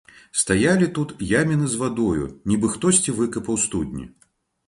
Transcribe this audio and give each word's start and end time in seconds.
Стаялі 0.43 0.87
тут 0.97 1.09
яміны 1.31 1.67
з 1.73 1.81
вадою, 1.81 2.25
нібы 2.51 2.67
хтосьці 2.77 3.15
выкапаў 3.21 3.59
студні. 3.67 4.05